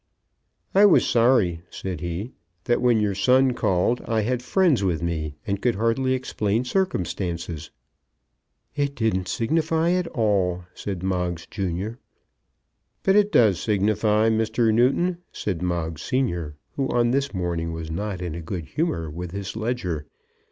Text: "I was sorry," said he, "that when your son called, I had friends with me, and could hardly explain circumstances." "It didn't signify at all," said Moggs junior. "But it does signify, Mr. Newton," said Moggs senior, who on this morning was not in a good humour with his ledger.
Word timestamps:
"I 0.73 0.87
was 0.87 1.05
sorry," 1.05 1.61
said 1.69 1.99
he, 2.01 2.31
"that 2.63 2.81
when 2.81 2.99
your 2.99 3.13
son 3.13 3.53
called, 3.53 4.01
I 4.07 4.21
had 4.21 4.41
friends 4.41 4.83
with 4.83 5.03
me, 5.03 5.35
and 5.45 5.61
could 5.61 5.75
hardly 5.75 6.13
explain 6.15 6.63
circumstances." 6.65 7.69
"It 8.75 8.95
didn't 8.95 9.27
signify 9.27 9.91
at 9.91 10.07
all," 10.07 10.63
said 10.73 11.03
Moggs 11.03 11.45
junior. 11.51 11.99
"But 13.03 13.15
it 13.15 13.31
does 13.31 13.59
signify, 13.61 14.31
Mr. 14.31 14.73
Newton," 14.73 15.19
said 15.31 15.61
Moggs 15.61 16.01
senior, 16.01 16.55
who 16.77 16.89
on 16.89 17.11
this 17.11 17.31
morning 17.31 17.71
was 17.71 17.91
not 17.91 18.23
in 18.23 18.33
a 18.33 18.41
good 18.41 18.65
humour 18.69 19.07
with 19.07 19.29
his 19.33 19.55
ledger. 19.55 20.07